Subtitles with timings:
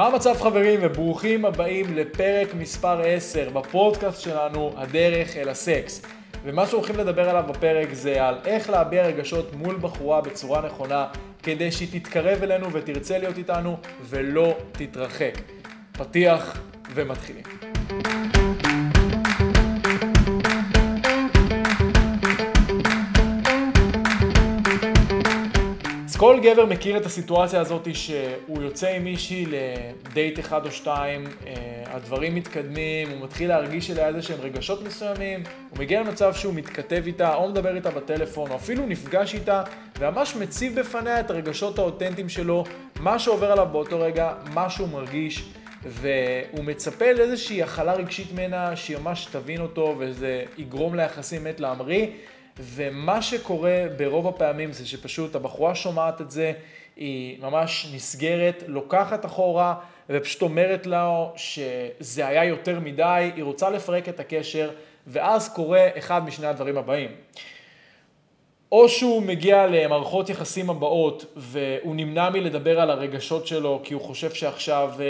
[0.00, 6.02] מה המצב חברים וברוכים הבאים לפרק מספר 10 בפודקאסט שלנו הדרך אל הסקס.
[6.44, 11.06] ומה שהולכים לדבר עליו בפרק זה על איך להביע רגשות מול בחורה בצורה נכונה
[11.42, 15.34] כדי שהיא תתקרב אלינו ותרצה להיות איתנו ולא תתרחק.
[15.92, 16.60] פתיח
[16.94, 17.59] ומתחילים.
[26.20, 31.52] כל גבר מכיר את הסיטואציה הזאת שהוא יוצא עם מישהי לדייט אחד או שתיים, אה,
[31.86, 37.02] הדברים מתקדמים, הוא מתחיל להרגיש אליה איזה שהם רגשות מסוימים, הוא מגיע למצב שהוא מתכתב
[37.06, 39.62] איתה או מדבר איתה בטלפון או אפילו נפגש איתה
[39.98, 42.64] וממש מציב בפניה את הרגשות האותנטיים שלו,
[43.00, 45.44] מה שעובר עליו באותו רגע, מה שהוא מרגיש
[45.82, 52.06] והוא מצפה לאיזושהי הכלה רגשית ממנה שהיא ממש תבין אותו וזה יגרום ליחסים מת להמריא.
[52.60, 56.52] ומה שקורה ברוב הפעמים זה שפשוט הבחורה שומעת את זה,
[56.96, 59.74] היא ממש נסגרת, לוקחת אחורה
[60.10, 64.70] ופשוט אומרת לו שזה היה יותר מדי, היא רוצה לפרק את הקשר
[65.06, 67.10] ואז קורה אחד משני הדברים הבאים.
[68.72, 74.30] או שהוא מגיע למערכות יחסים הבאות והוא נמנע מלדבר על הרגשות שלו כי הוא חושב
[74.30, 75.04] שעכשיו אה,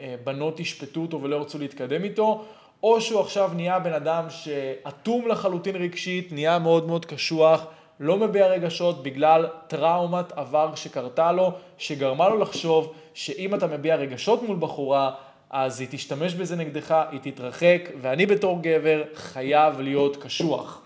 [0.00, 2.44] אה, בנות ישפטו אותו ולא ירצו להתקדם איתו,
[2.82, 7.66] או שהוא עכשיו נהיה בן אדם שאטום לחלוטין רגשית, נהיה מאוד מאוד קשוח,
[8.00, 14.42] לא מביע רגשות בגלל טראומת עבר שקרתה לו, שגרמה לו לחשוב שאם אתה מביע רגשות
[14.42, 15.10] מול בחורה,
[15.50, 20.82] אז היא תשתמש בזה נגדך, היא תתרחק, ואני בתור גבר חייב להיות קשוח.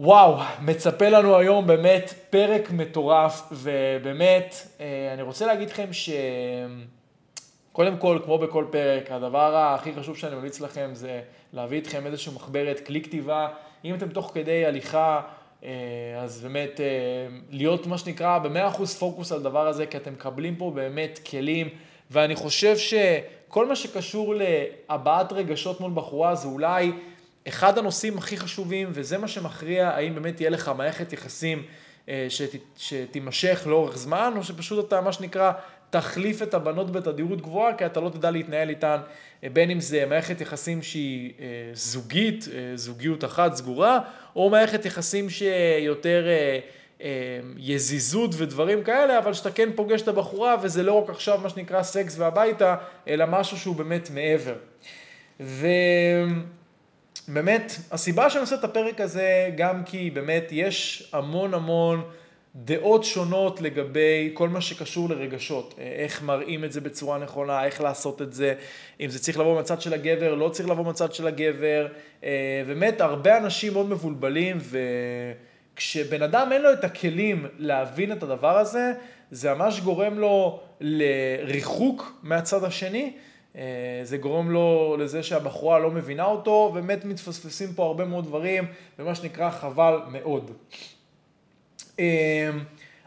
[0.00, 6.10] וואו, מצפה לנו היום באמת פרק מטורף, ובאמת, אה, אני רוצה להגיד לכם ש...
[7.72, 11.20] קודם כל, כמו בכל פרק, הדבר הכי חשוב שאני ממליץ לכם זה
[11.52, 13.48] להביא איתכם איזושהי מחברת, כלי כתיבה.
[13.84, 15.20] אם אתם תוך כדי הליכה,
[15.64, 15.70] אה,
[16.18, 16.86] אז באמת אה,
[17.50, 21.68] להיות מה שנקרא ב-100% פוקוס על הדבר הזה, כי אתם מקבלים פה באמת כלים,
[22.10, 26.92] ואני חושב שכל מה שקשור להבעת רגשות מול בחורה זה אולי
[27.48, 31.62] אחד הנושאים הכי חשובים, וזה מה שמכריע האם באמת תהיה לך מערכת יחסים
[32.08, 35.52] אה, שת, שתימשך לאורך זמן, או שפשוט אתה, מה שנקרא,
[35.90, 38.96] תחליף את הבנות בתדירות גבוהה, כי אתה לא תדע להתנהל איתן,
[39.44, 44.00] אה, בין אם זה מערכת יחסים שהיא אה, זוגית, אה, זוגיות אחת סגורה,
[44.36, 46.26] או מערכת יחסים שיותר
[47.56, 51.82] יזיזות ודברים כאלה, אבל שאתה כן פוגש את הבחורה וזה לא רק עכשיו מה שנקרא
[51.82, 52.76] סקס והביתה,
[53.08, 54.54] אלא משהו שהוא באמת מעבר.
[57.28, 62.04] ובאמת, הסיבה שאני עושה את הפרק הזה, גם כי באמת יש המון המון
[62.56, 68.22] דעות שונות לגבי כל מה שקשור לרגשות, איך מראים את זה בצורה נכונה, איך לעשות
[68.22, 68.54] את זה,
[69.00, 71.86] אם זה צריך לבוא מצד של הגבר, לא צריך לבוא מצד של הגבר,
[72.24, 74.58] אה, באמת הרבה אנשים מאוד מבולבלים
[75.74, 78.92] וכשבן אדם אין לו את הכלים להבין את הדבר הזה,
[79.30, 83.12] זה ממש גורם לו לריחוק מהצד השני,
[83.56, 88.64] אה, זה גורם לו לזה שהבחורה לא מבינה אותו, ובאמת מתפספסים פה הרבה מאוד דברים,
[88.98, 90.50] ומה שנקרא חבל מאוד.
[92.00, 92.64] אמ,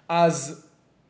[0.10, 0.68] אז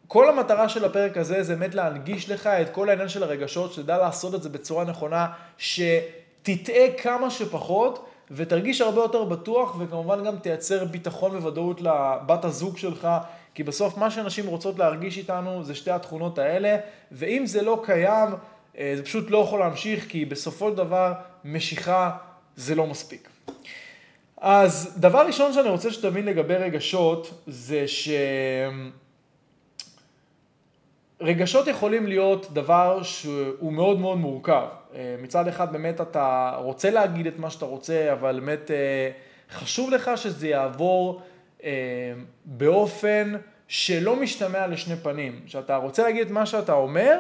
[0.08, 3.98] כל המטרה של הפרק הזה זה באמת להנגיש לך את כל העניין של הרגשות, שתדע
[3.98, 5.28] לעשות את זה בצורה נכונה,
[5.58, 13.08] שתטעה כמה שפחות ותרגיש הרבה יותר בטוח וכמובן גם תייצר ביטחון וודאות לבת הזוג שלך,
[13.54, 16.78] כי בסוף מה שאנשים רוצות להרגיש איתנו זה שתי התכונות האלה,
[17.12, 18.30] ואם זה לא קיים,
[18.78, 21.14] אה, זה פשוט לא יכול להמשיך, כי בסופו של דבר
[21.46, 22.12] משיכה
[22.56, 23.33] זה לא מספיק.
[24.46, 27.86] אז דבר ראשון שאני רוצה שתבין לגבי רגשות, זה
[31.22, 34.66] שרגשות יכולים להיות דבר שהוא מאוד מאוד מורכב.
[34.96, 39.10] אה, מצד אחד באמת אתה רוצה להגיד את מה שאתה רוצה, אבל באמת אה,
[39.52, 41.22] חשוב לך שזה יעבור
[41.64, 41.70] אה,
[42.46, 43.34] באופן
[43.68, 45.42] שלא משתמע לשני פנים.
[45.46, 47.20] שאתה רוצה להגיד את מה שאתה אומר,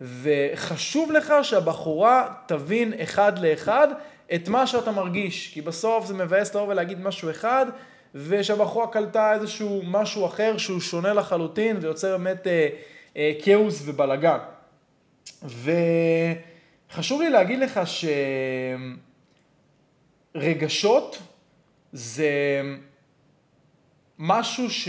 [0.00, 3.88] וחשוב לך שהבחורה תבין אחד לאחד
[4.34, 7.66] את מה שאתה מרגיש, כי בסוף זה מבאס לבוא ולהגיד משהו אחד,
[8.14, 12.68] ושהבחורה קלטה איזשהו משהו אחר שהוא שונה לחלוטין ויוצר באמת אה,
[13.16, 14.38] אה, כאוס ובלאגן.
[16.88, 17.80] וחשוב לי להגיד לך
[20.34, 21.18] שרגשות
[21.92, 22.62] זה
[24.18, 24.88] משהו ש...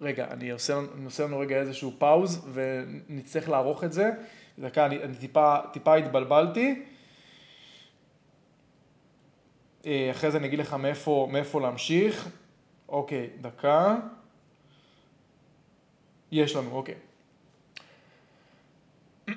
[0.00, 4.10] רגע, אני עושה, אני עושה לנו רגע איזשהו פאוז ונצטרך לערוך את זה.
[4.58, 6.82] דקה, אני, אני טיפה, טיפה התבלבלתי.
[9.86, 12.28] אה, אחרי זה אני אגיד לך מאיפה, מאיפה להמשיך.
[12.88, 13.96] אוקיי, דקה.
[16.32, 16.94] יש לנו, אוקיי.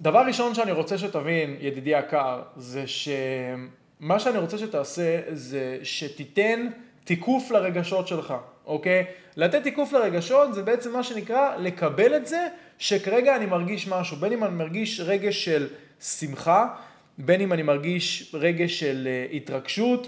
[0.00, 6.68] דבר ראשון שאני רוצה שתבין, ידידי יקר, זה שמה שאני רוצה שתעשה זה שתיתן
[7.04, 8.34] תיקוף לרגשות שלך,
[8.66, 9.04] אוקיי?
[9.36, 12.48] לתת תיקוף לרגשות זה בעצם מה שנקרא לקבל את זה
[12.78, 15.68] שכרגע אני מרגיש משהו, בין אם אני מרגיש רגש של
[16.00, 16.74] שמחה,
[17.18, 20.06] בין אם אני מרגיש רגש של uh, התרגשות,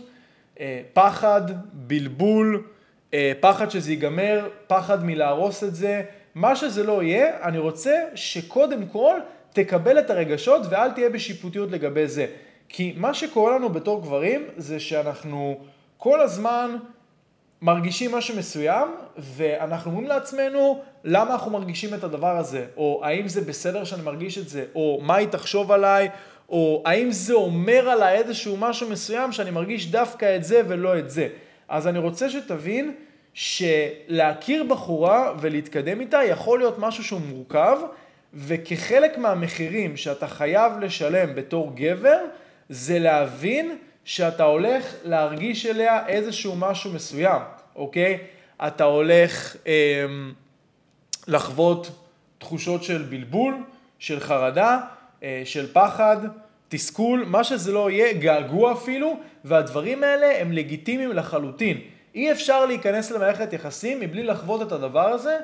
[0.57, 0.61] uh,
[0.93, 1.43] פחד,
[1.73, 2.62] בלבול,
[3.11, 6.03] uh, פחד שזה ייגמר, פחד מלהרוס את זה,
[6.35, 9.19] מה שזה לא יהיה, אני רוצה שקודם כל
[9.53, 12.27] תקבל את הרגשות ואל תהיה בשיפוטיות לגבי זה.
[12.69, 15.59] כי מה שקורה לנו בתור גברים זה שאנחנו
[15.97, 16.77] כל הזמן
[17.62, 23.41] מרגישים משהו מסוים ואנחנו אומרים לעצמנו למה אנחנו מרגישים את הדבר הזה, או האם זה
[23.41, 26.09] בסדר שאני מרגיש את זה, או מה היא תחשוב עליי,
[26.50, 31.11] או האם זה אומר עליי איזשהו משהו מסוים שאני מרגיש דווקא את זה ולא את
[31.11, 31.29] זה.
[31.69, 32.94] אז אני רוצה שתבין
[33.35, 37.79] שלהכיר בחורה ולהתקדם איתה יכול להיות משהו שהוא מורכב,
[38.35, 42.19] וכחלק מהמחירים שאתה חייב לשלם בתור גבר,
[42.69, 47.43] זה להבין שאתה הולך להרגיש אליה איזשהו משהו מסוים,
[47.76, 48.19] אוקיי?
[48.67, 50.06] אתה הולך אה,
[51.29, 51.91] לחוות
[52.38, 53.55] תחושות של בלבול,
[53.99, 54.81] של חרדה,
[55.45, 56.17] של פחד,
[56.69, 61.81] תסכול, מה שזה לא יהיה, געגוע אפילו, והדברים האלה הם לגיטימיים לחלוטין.
[62.15, 65.37] אי אפשר להיכנס למערכת יחסים מבלי לחוות את הדבר הזה,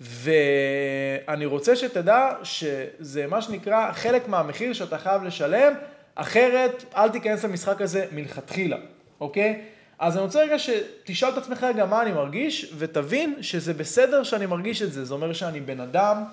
[0.00, 5.72] ואני רוצה שתדע שזה מה שנקרא חלק מהמחיר שאתה חייב לשלם,
[6.14, 8.76] אחרת אל תיכנס למשחק הזה מלכתחילה,
[9.20, 9.60] אוקיי?
[9.98, 14.46] אז אני רוצה רגע שתשאל את עצמך רגע מה אני מרגיש, ותבין שזה בסדר שאני
[14.46, 15.04] מרגיש את זה.
[15.04, 16.24] זה אומר שאני בן אדם,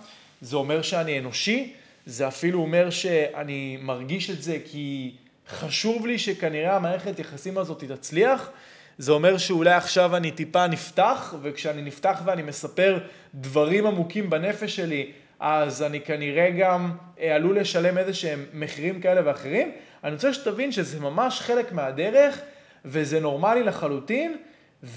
[0.42, 1.74] זה אומר שאני אנושי,
[2.06, 5.16] זה אפילו אומר שאני מרגיש את זה כי
[5.50, 8.50] חשוב לי שכנראה המערכת יחסים הזאת תצליח.
[8.98, 13.00] זה אומר שאולי עכשיו אני טיפה נפתח, וכשאני נפתח ואני מספר
[13.36, 19.22] דברים עמוקים בנפש שלי, אז אני כנראה גם אה, עלול לשלם איזה שהם מחירים כאלה
[19.26, 19.72] ואחרים.
[20.04, 22.42] אני רוצה שתבין שזה ממש חלק מהדרך,
[22.86, 24.38] וזה נורמלי לחלוטין,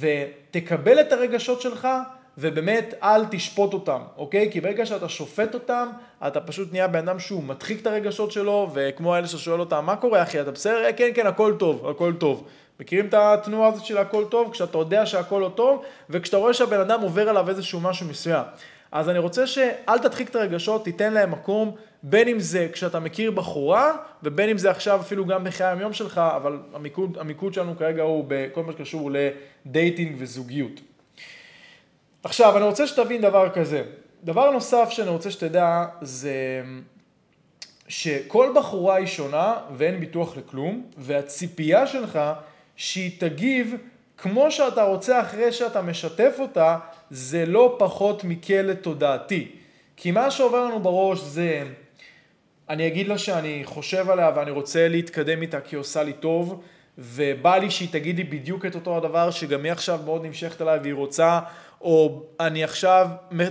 [0.00, 1.88] ותקבל את הרגשות שלך,
[2.38, 4.52] ובאמת אל תשפוט אותם, אוקיי?
[4.52, 5.88] כי ברגע שאתה שופט אותם,
[6.26, 9.96] אתה פשוט נהיה בן אדם שהוא מדחיק את הרגשות שלו, וכמו אלה ששואל אותם, מה
[9.96, 10.92] קורה אחי, אתה בסדר?
[10.96, 12.44] כן, כן, הכל טוב, הכל טוב.
[12.80, 14.52] מכירים את התנועה הזאת של הכל טוב?
[14.52, 18.44] כשאתה יודע שהכל לא טוב, וכשאתה רואה שהבן אדם עובר עליו איזשהו משהו מסוים.
[18.92, 23.30] אז אני רוצה שאל תדחיק את הרגשות, תיתן להם מקום, בין אם זה כשאתה מכיר
[23.30, 23.92] בחורה,
[24.22, 28.24] ובין אם זה עכשיו אפילו גם בחיי היום שלך, אבל המיקוד, המיקוד שלנו כרגע הוא
[28.28, 29.10] בכל מה שקשור
[29.66, 30.80] לדייטינג וזוגיות.
[32.24, 33.82] עכשיו, אני רוצה שתבין דבר כזה.
[34.22, 36.62] דבר נוסף שאני רוצה שתדע זה
[37.88, 42.18] שכל בחורה היא שונה ואין ביטוח לכלום, והציפייה שלך
[42.76, 43.74] שהיא תגיב
[44.18, 46.78] כמו שאתה רוצה אחרי שאתה משתף אותה,
[47.10, 49.48] זה לא פחות מכלא תודעתי.
[49.96, 51.62] כי מה שעובר לנו בראש זה,
[52.68, 56.62] אני אגיד לה שאני חושב עליה ואני רוצה להתקדם איתה כי היא עושה לי טוב,
[56.98, 60.78] ובא לי שהיא תגיד לי בדיוק את אותו הדבר, שגם היא עכשיו מאוד נמשכת אליי
[60.78, 61.40] והיא רוצה,
[61.84, 63.08] או אני עכשיו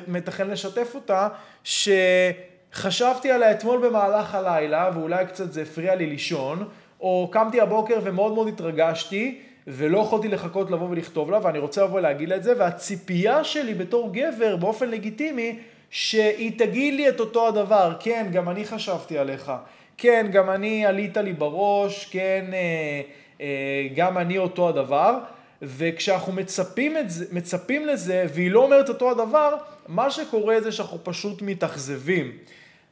[0.07, 1.27] מתכן לשתף אותה,
[1.63, 6.67] שחשבתי עליה אתמול במהלך הלילה, ואולי קצת זה הפריע לי לישון,
[7.01, 11.99] או קמתי הבוקר ומאוד מאוד התרגשתי, ולא יכולתי לחכות לבוא ולכתוב לה, ואני רוצה לבוא
[11.99, 15.59] להגיד לה את זה, והציפייה שלי בתור גבר, באופן לגיטימי,
[15.89, 19.51] שהיא תגיד לי את אותו הדבר, כן, גם אני חשבתי עליך,
[19.97, 23.01] כן, גם אני עלית לי בראש, כן, אה,
[23.41, 25.17] אה, גם אני אותו הדבר,
[25.63, 29.55] וכשאנחנו מצפים, זה, מצפים לזה, והיא לא אומרת אותו הדבר,
[29.87, 32.31] מה שקורה זה שאנחנו פשוט מתאכזבים.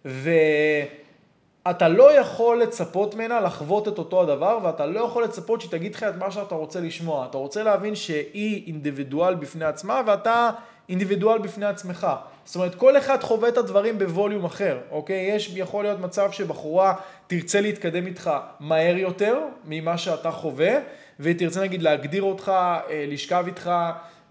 [0.05, 0.29] ו...
[1.69, 5.95] אתה לא יכול לצפות ממנה לחוות את אותו הדבר, ואתה לא יכול לצפות שהיא תגיד
[5.95, 7.25] לך את מה שאתה רוצה לשמוע.
[7.29, 10.49] אתה רוצה להבין שהיא אינדיבידואל בפני עצמה, ואתה
[10.89, 12.07] אינדיבידואל בפני עצמך.
[12.45, 15.31] זאת אומרת, כל אחד חווה את הדברים בווליום אחר, אוקיי?
[15.35, 16.93] יש, יכול להיות מצב שבחורה
[17.27, 20.73] תרצה להתקדם איתך מהר יותר ממה שאתה חווה,
[21.21, 22.51] והיא תרצה נגיד להגדיר אותך,
[22.89, 23.71] אה, לשכב איתך,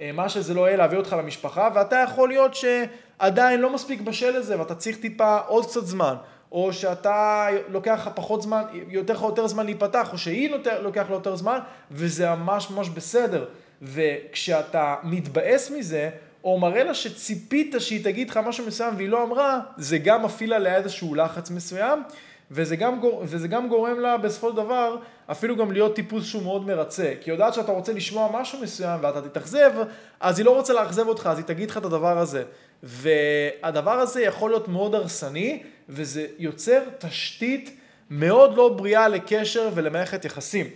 [0.00, 4.38] אה, מה שזה לא יהיה, להביא אותך למשפחה, ואתה יכול להיות שעדיין לא מספיק בשל
[4.38, 6.14] לזה, ואתה צריך טיפה עוד קצת זמן.
[6.52, 10.50] או שאתה לוקח לך פחות זמן, יותר לך יותר זמן להיפתח, או שהיא
[10.82, 11.58] לוקח לה יותר זמן,
[11.90, 13.44] וזה ממש ממש בסדר.
[13.82, 16.10] וכשאתה מתבאס מזה,
[16.44, 20.52] או מראה לה שציפית שהיא תגיד לך משהו מסוים והיא לא אמרה, זה גם מפעיל
[20.52, 22.02] עליה איזשהו לחץ מסוים,
[22.50, 24.96] וזה גם, גור, וזה גם גורם לה בסופו של דבר
[25.30, 27.12] אפילו גם להיות טיפוס שהוא מאוד מרצה.
[27.20, 29.72] כי היא יודעת שאתה רוצה לשמוע משהו מסוים ואתה תתאכזב,
[30.20, 32.42] אז היא לא רוצה לאכזב אותך, אז היא תגיד לך את הדבר הזה.
[32.82, 37.76] והדבר הזה יכול להיות מאוד הרסני, וזה יוצר תשתית
[38.10, 40.66] מאוד לא בריאה לקשר ולמערכת יחסים.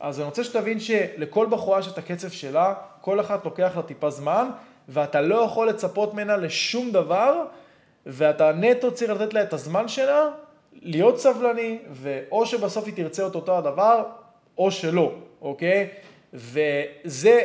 [0.00, 4.10] אז אני רוצה שתבין שלכל בחורה יש את הקצב שלה, כל אחת לוקח לה טיפה
[4.10, 4.48] זמן,
[4.88, 7.44] ואתה לא יכול לצפות ממנה לשום דבר,
[8.06, 10.28] ואתה נטו צריך לתת לה את הזמן שלה,
[10.72, 14.04] להיות סבלני, ואו שבסוף היא תרצה את אותו הדבר,
[14.58, 15.12] או שלא,
[15.42, 15.88] אוקיי?
[16.34, 17.40] וזה,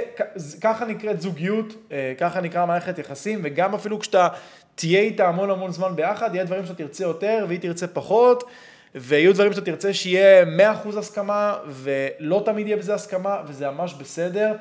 [0.62, 4.28] ככה נקראת זוגיות, אה, ככה נקרא מערכת יחסים, וגם אפילו כשאתה
[4.76, 8.44] תהיה איתה המון המון זמן ביחד, יהיה דברים שאתה תרצה יותר והיא תרצה פחות,
[8.96, 10.46] ויהיו דברים שאתה תרצה שיהיה
[10.86, 14.54] 100% הסכמה, ולא תמיד יהיה בזה הסכמה, וזה ממש בסדר.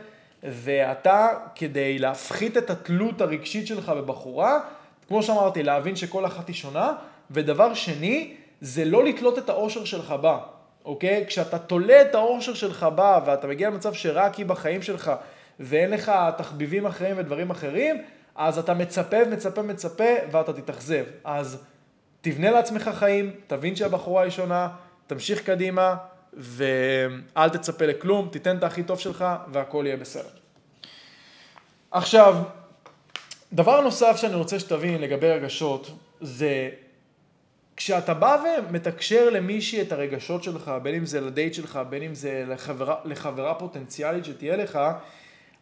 [0.45, 4.61] ואתה, כדי להפחית את התלות הרגשית שלך בבחורה,
[5.09, 6.93] כמו שאמרתי, להבין שכל אחת היא שונה,
[7.31, 10.39] ודבר שני, זה לא לתלות את האושר שלך בה,
[10.85, 11.25] אוקיי?
[11.27, 15.13] כשאתה תולה את האושר שלך בה, ואתה מגיע למצב שרק היא בחיים שלך,
[15.61, 18.03] ואין לך תחביבים אחרים ודברים אחרים,
[18.35, 21.05] אז אתה מצפה, מצפה, מצפה, ואתה תתאכזב.
[21.25, 21.65] אז
[22.21, 24.69] תבנה לעצמך חיים, תבין שהבחורה היא שונה,
[25.07, 25.97] תמשיך קדימה,
[26.33, 30.29] ואל תצפה לכלום, תיתן את הכי טוב שלך, והכל יהיה בסדר.
[31.91, 32.37] עכשיו,
[33.53, 35.91] דבר נוסף שאני רוצה שתבין לגבי רגשות,
[36.21, 36.71] זה
[37.77, 42.45] כשאתה בא ומתקשר למישהי את הרגשות שלך, בין אם זה לדייט שלך, בין אם זה
[42.49, 44.79] לחברה, לחברה פוטנציאלית שתהיה לך,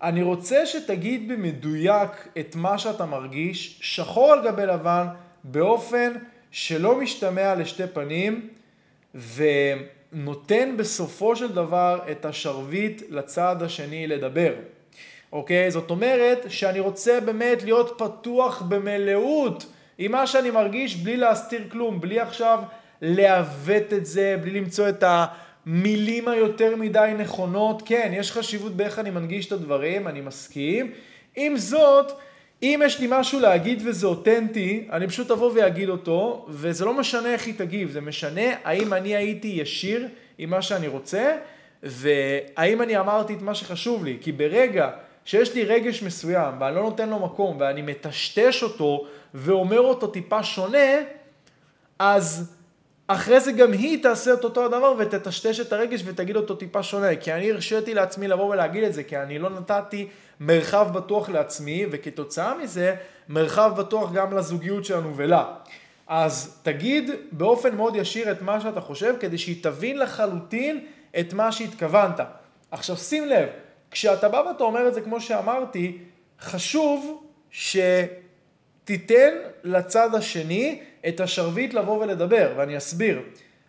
[0.02, 5.06] אני רוצה שתגיד במדויק את מה שאתה מרגיש, שחור על גבי לבן,
[5.44, 6.12] באופן
[6.50, 8.48] שלא משתמע לשתי פנים,
[9.14, 14.52] ונותן בסופו של דבר את השרביט לצד השני לדבר.
[15.32, 15.70] אוקיי?
[15.70, 19.66] זאת אומרת שאני רוצה באמת להיות פתוח במלאות
[20.04, 22.58] עם מה שאני מרגיש בלי להסתיר כלום, בלי עכשיו
[23.02, 27.82] לעוות את זה, בלי למצוא את המילים היותר מדי נכונות.
[27.86, 30.92] כן, יש חשיבות באיך אני מנגיש את הדברים, אני מסכים.
[31.36, 32.12] עם זאת,
[32.62, 37.32] אם יש לי משהו להגיד וזה אותנטי, אני פשוט אבוא ואגיד אותו, וזה לא משנה
[37.32, 41.36] איך היא תגיב, זה משנה האם אני הייתי ישיר עם מה שאני רוצה,
[41.82, 44.18] והאם אני אמרתי את מה שחשוב לי.
[44.20, 44.90] כי ברגע
[45.24, 50.42] שיש לי רגש מסוים ואני לא נותן לו מקום ואני מטשטש אותו ואומר אותו טיפה
[50.42, 50.96] שונה,
[51.98, 52.54] אז
[53.06, 57.16] אחרי זה גם היא תעשה את אותו הדבר ותטשטש את הרגש ותגיד אותו טיפה שונה.
[57.16, 60.08] כי אני הרשיתי לעצמי לבוא ולהגיד את זה, כי אני לא נתתי
[60.40, 62.94] מרחב בטוח לעצמי, וכתוצאה מזה
[63.28, 65.44] מרחב בטוח גם לזוגיות שלנו ולה.
[66.06, 70.86] אז תגיד באופן מאוד ישיר את מה שאתה חושב, כדי שהיא תבין לחלוטין
[71.20, 72.20] את מה שהתכוונת.
[72.70, 73.48] עכשיו שים לב,
[73.92, 75.98] כשאתה בא ואתה אומר את זה כמו שאמרתי,
[76.40, 79.34] חשוב שתיתן
[79.64, 83.20] לצד השני את השרביט לבוא ולדבר, ואני אסביר.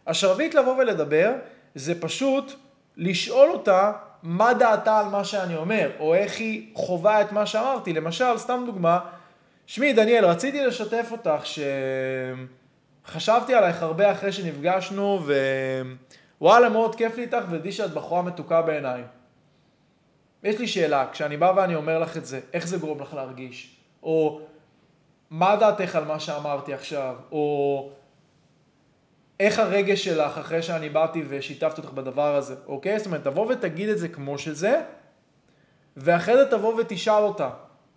[0.07, 1.31] השרביט לבוא ולדבר
[1.75, 2.53] זה פשוט
[2.97, 3.91] לשאול אותה
[4.23, 7.93] מה דעתה על מה שאני אומר, או איך היא חווה את מה שאמרתי.
[7.93, 8.99] למשל, סתם דוגמה,
[9.67, 11.43] שמי דניאל, רציתי לשתף אותך
[13.05, 15.19] שחשבתי עלייך הרבה אחרי שנפגשנו,
[16.41, 19.03] ווואלה, מאוד כיף לי איתך, ודעי שאת בחורה מתוקה בעיניי.
[20.43, 23.75] יש לי שאלה, כשאני בא ואני אומר לך את זה, איך זה גורם לך להרגיש?
[24.03, 24.41] או
[25.29, 27.15] מה דעתך על מה שאמרתי עכשיו?
[27.31, 27.89] או
[29.39, 32.97] איך הרגש שלך אחרי שאני באתי ושיתפתי אותך בדבר הזה, אוקיי?
[32.97, 34.81] זאת אומרת, תבוא ותגיד את זה כמו שזה,
[35.97, 37.49] ואחרי זה תבוא ותשאל אותה,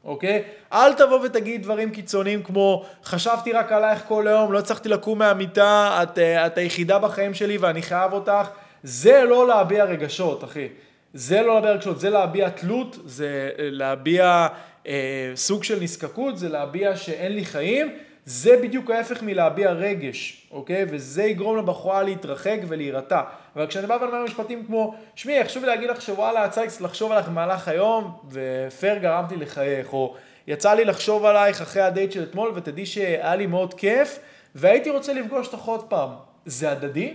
[0.05, 0.43] אוקיי?
[0.73, 6.03] אל תבוא ותגיד דברים קיצוניים כמו, חשבתי רק עלייך כל היום, לא הצלחתי לקום מהמיטה,
[6.03, 8.49] את, את היחידה בחיים שלי ואני חייב אותך.
[8.83, 10.69] זה לא להביע רגשות, אחי.
[11.17, 14.47] זה לא להביע רגשות, זה להביע תלות, זה להביע
[14.87, 20.85] אה, סוג של נזקקות, זה להביע שאין לי חיים, זה בדיוק ההפך מלהביע רגש, אוקיי?
[20.89, 23.21] וזה יגרום לבחורה להתרחק ולהירתע.
[23.57, 27.13] אבל כשאני בא ואומר משפטים כמו, שמי, חשוב לי להגיד לך שוואלה, יצא לי לחשוב
[27.13, 30.15] עליך במהלך היום, ופייר גרמתי לחייך, או
[30.47, 34.19] יצא לי לחשוב עלייך אחרי הדייט של אתמול, ותדעי שהיה לי מאוד כיף,
[34.55, 36.11] והייתי רוצה לפגוש אותך עוד פעם.
[36.47, 37.15] זה הדדי?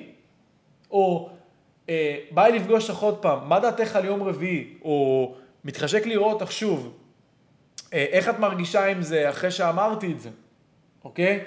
[0.91, 1.29] או
[2.37, 4.73] אה, לי לפגוש אותך עוד פעם, מה דעתך על יום רביעי?
[4.83, 5.33] או
[5.65, 6.93] מתחשק לראות אותך שוב.
[7.93, 10.29] אה, איך את מרגישה עם זה אחרי שאמרתי את זה,
[11.03, 11.39] אוקיי?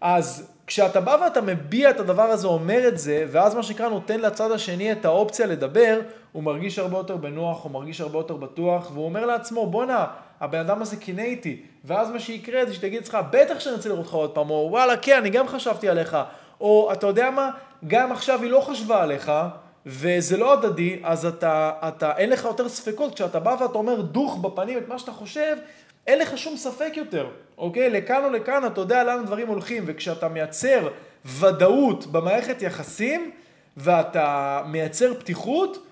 [0.00, 4.20] אז כשאתה בא ואתה מביע את הדבר הזה, אומר את זה, ואז מה שנקרא נותן
[4.20, 6.00] לצד השני את האופציה לדבר,
[6.32, 10.06] הוא מרגיש הרבה יותר בנוח, הוא מרגיש הרבה יותר בטוח, והוא אומר לעצמו, בואנה,
[10.40, 14.04] הבן אדם הזה קינא איתי, ואז מה שיקרה זה שתגיד לך, בטח שאני רוצה לראות
[14.04, 16.16] אותך עוד פעם, או וואלה, כן, אני גם חשבתי עליך,
[16.60, 17.50] או אתה יודע מה,
[17.86, 19.32] גם עכשיו היא לא חשבה עליך,
[19.86, 24.36] וזה לא הדדי, אז אתה, אתה, אין לך יותר ספקות, כשאתה בא ואתה אומר דוך
[24.36, 25.56] בפנים את מה שאתה חושב,
[26.06, 27.26] אין לך שום ספק יותר,
[27.58, 27.90] אוקיי?
[27.90, 30.88] לכאן או לכאן אתה יודע לאן דברים הולכים, וכשאתה מייצר
[31.24, 33.30] ודאות במערכת יחסים,
[33.76, 35.86] ואתה מייצר פתיחות,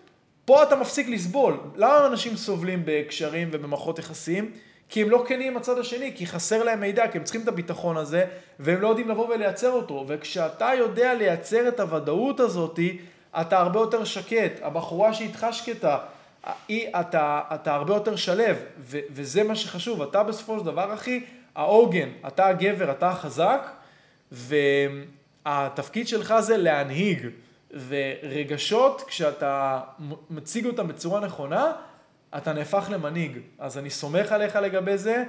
[0.45, 1.57] פה אתה מפסיק לסבול.
[1.77, 4.51] למה אנשים סובלים בקשרים ובמערכות יחסים?
[4.89, 7.49] כי הם לא כנים עם הצד השני, כי חסר להם מידע, כי הם צריכים את
[7.49, 8.25] הביטחון הזה,
[8.61, 10.05] והם לא יודעים לבוא ולייצר אותו.
[10.09, 12.99] וכשאתה יודע לייצר את הוודאות הזאתי,
[13.41, 14.53] אתה הרבה יותר שקט.
[14.63, 15.99] הבחורה שאיתך שקטה,
[16.69, 20.03] היא, אתה, אתה הרבה יותר שלב, ו, וזה מה שחשוב.
[20.03, 21.25] אתה בסופו של דבר, אחי,
[21.55, 23.71] העוגן, אתה הגבר, אתה החזק,
[24.33, 27.27] והתפקיד שלך זה להנהיג.
[27.89, 29.81] ורגשות, כשאתה
[30.31, 31.73] מציג אותם בצורה נכונה,
[32.37, 33.39] אתה נהפך למנהיג.
[33.59, 35.25] אז אני סומך עליך לגבי זה,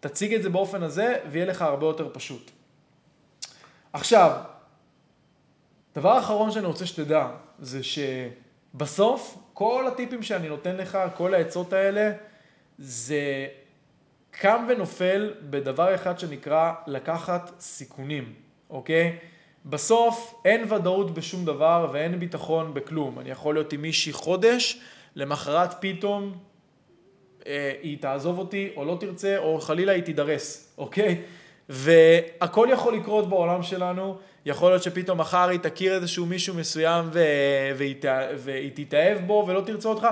[0.00, 2.50] תציג את זה באופן הזה, ויהיה לך הרבה יותר פשוט.
[3.92, 4.30] עכשיו,
[5.94, 7.28] דבר אחרון שאני רוצה שתדע,
[7.58, 12.12] זה שבסוף, כל הטיפים שאני נותן לך, כל העצות האלה,
[12.78, 13.46] זה
[14.30, 18.34] קם ונופל בדבר אחד שנקרא לקחת סיכונים,
[18.70, 19.18] אוקיי?
[19.64, 23.18] בסוף אין ודאות בשום דבר ואין ביטחון בכלום.
[23.18, 24.80] אני יכול להיות עם מישהי חודש,
[25.16, 26.38] למחרת פתאום
[27.46, 31.22] אה, היא תעזוב אותי או לא תרצה, או חלילה היא תידרס, אוקיי?
[31.70, 34.16] והכל יכול לקרות בעולם שלנו.
[34.46, 37.22] יכול להיות שפתאום מחר היא תכיר איזשהו מישהו מסוים ו...
[37.76, 38.04] והיא, ת...
[38.36, 40.06] והיא תתאהב בו ולא תרצה אותך.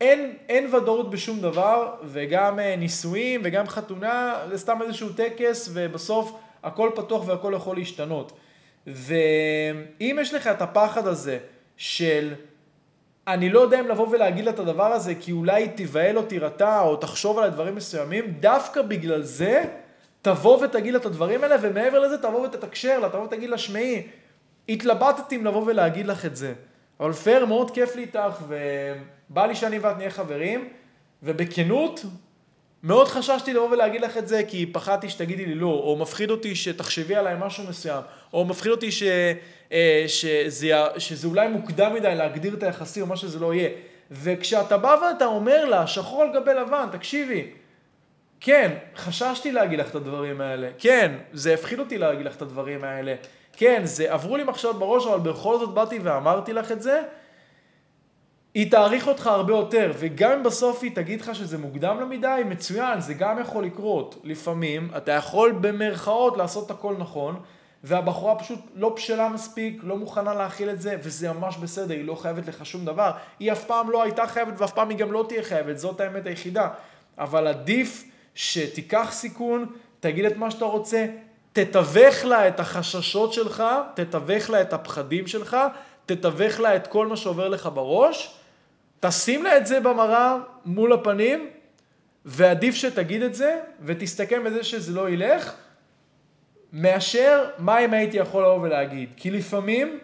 [0.00, 6.32] אין, אין ודאות בשום דבר, וגם אה, נישואים וגם חתונה, זה סתם איזשהו טקס, ובסוף
[6.62, 8.32] הכל פתוח והכל יכול להשתנות.
[8.86, 11.38] ואם יש לך את הפחד הזה
[11.76, 12.34] של
[13.26, 16.80] אני לא יודע אם לבוא ולהגיד לה את הדבר הזה, כי אולי תיבהל או תירתע,
[16.80, 19.64] או תחשוב על דברים מסוימים, דווקא בגלל זה,
[20.22, 24.06] תבוא ותגיד לה את הדברים האלה, ומעבר לזה תבוא ותתקשר לה, תבוא ותגיד לה, שמעי,
[24.68, 26.54] התלבטתי אם לבוא ולהגיד לך את זה.
[27.00, 30.68] אבל פייר, מאוד כיף לי איתך, ובא לי שאני ואת נהיה חברים,
[31.22, 32.04] ובכנות,
[32.82, 36.54] מאוד חששתי לבוא ולהגיד לך את זה, כי פחדתי שתגידי לי לא, או מפחיד אותי
[36.54, 39.02] שתחשבי עליי משהו מסוים, או מפחיד אותי ש,
[39.72, 43.68] אה, שזה, שזה אולי מוקדם מדי להגדיר את היחסים, או מה שזה לא יהיה.
[44.10, 47.50] וכשאתה בא ואתה אומר לה, שחור על גבי לבן, תקשיבי,
[48.40, 52.84] כן, חששתי להגיד לך את הדברים האלה, כן, זה הפחיד אותי להגיד לך את הדברים
[52.84, 53.14] האלה,
[53.52, 57.02] כן, זה עברו לי מחשבות בראש, אבל בכל זאת באתי ואמרתי לך את זה,
[58.54, 63.00] היא תעריך אותך הרבה יותר, וגם אם בסוף היא תגיד לך שזה מוקדם למידי, מצוין,
[63.00, 64.20] זה גם יכול לקרות.
[64.24, 67.40] לפעמים אתה יכול במרכאות לעשות הכל נכון,
[67.84, 72.14] והבחורה פשוט לא בשלה מספיק, לא מוכנה להכיל את זה, וזה ממש בסדר, היא לא
[72.14, 73.10] חייבת לך שום דבר.
[73.38, 76.26] היא אף פעם לא הייתה חייבת ואף פעם היא גם לא תהיה חייבת, זאת האמת
[76.26, 76.68] היחידה.
[77.18, 78.04] אבל עדיף
[78.38, 79.66] שתיקח סיכון,
[80.00, 81.06] תגיד את מה שאתה רוצה,
[81.52, 83.64] תתווך לה את החששות שלך,
[83.94, 85.56] תתווך לה את הפחדים שלך,
[86.06, 88.34] תתווך לה את כל מה שעובר לך בראש,
[89.00, 91.50] תשים לה את זה במראה מול הפנים,
[92.24, 95.54] ועדיף שתגיד את זה, ותסתכל בזה שזה לא ילך,
[96.72, 99.08] מאשר מה אם הייתי יכול לבוא ולהגיד.
[99.16, 99.98] כי לפעמים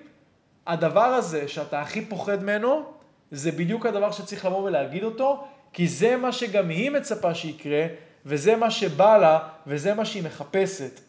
[0.66, 2.84] הדבר הזה שאתה הכי פוחד ממנו,
[3.30, 7.86] זה בדיוק הדבר שצריך לבוא ולהגיד אותו, כי זה מה שגם היא מצפה שיקרה,
[8.26, 11.00] וזה מה שבא לה, וזה מה שהיא מחפשת.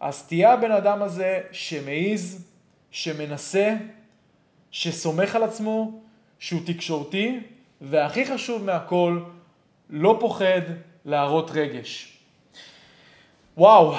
[0.00, 2.44] אז תהיה הבן אדם הזה שמעיז,
[2.90, 3.74] שמנסה,
[4.70, 6.00] שסומך על עצמו,
[6.38, 7.40] שהוא תקשורתי,
[7.80, 9.20] והכי חשוב מהכל,
[9.90, 10.60] לא פוחד
[11.04, 12.18] להראות רגש.
[13.56, 13.94] וואו,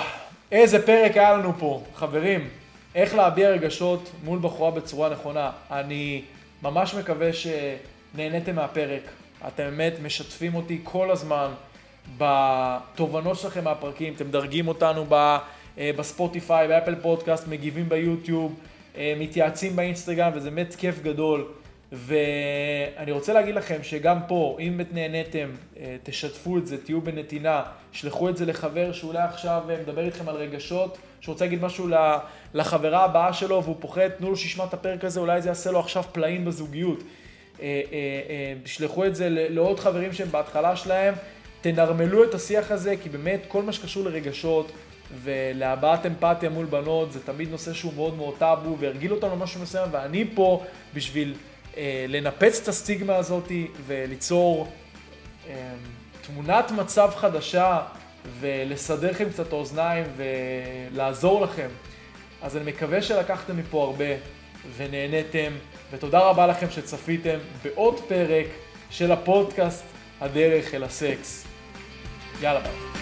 [0.51, 2.49] איזה פרק היה לנו פה, חברים.
[2.95, 5.51] איך להביע רגשות מול בחורה בצורה נכונה.
[5.71, 6.21] אני
[6.61, 9.01] ממש מקווה שנהניתם מהפרק.
[9.47, 11.47] אתם באמת משתפים אותי כל הזמן
[12.17, 14.13] בתובנות שלכם מהפרקים.
[14.13, 15.05] אתם מדרגים אותנו
[15.79, 18.55] אה, בספוטיפיי, באפל פודקאסט, מגיבים ביוטיוב,
[18.97, 21.47] אה, מתייעצים באינסטגרם, וזה באמת כיף גדול.
[21.91, 28.29] ואני רוצה להגיד לכם שגם פה, אם נהניתם, אה, תשתפו את זה, תהיו בנתינה, שלחו
[28.29, 31.87] את זה לחבר שאולי עכשיו מדבר איתכם על רגשות, שרוצה להגיד משהו
[32.53, 35.79] לחברה הבאה שלו והוא פוחד, תנו לו שישמע את הפרק הזה, אולי זה יעשה לו
[35.79, 37.03] עכשיו פלאים בזוגיות.
[38.63, 41.13] תשלחו את זה לעוד חברים שהם בהתחלה שלהם,
[41.61, 44.71] תנרמלו את השיח הזה, כי באמת כל מה שקשור לרגשות,
[45.23, 49.89] ולהבעת אמפתיה מול בנות זה תמיד נושא שהוא מאוד מאוד טאבו והרגיל אותנו למשהו מסוים
[49.91, 51.33] ואני פה בשביל
[51.77, 53.51] אה, לנפץ את הסטיגמה הזאת
[53.87, 54.67] וליצור
[55.49, 55.53] אה,
[56.21, 57.81] תמונת מצב חדשה
[58.39, 61.67] ולסדר לכם קצת האוזניים ולעזור לכם.
[62.41, 64.05] אז אני מקווה שלקחתם מפה הרבה
[64.77, 65.51] ונהניתם,
[65.91, 68.45] ותודה רבה לכם שצפיתם בעוד פרק
[68.89, 69.83] של הפודקאסט
[70.21, 71.48] הדרך אל הסקס.
[72.41, 72.98] יאללה ביי.